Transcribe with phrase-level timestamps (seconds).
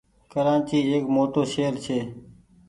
[0.31, 1.99] ڪرآچي ايڪ موٽو شهر ڇي۔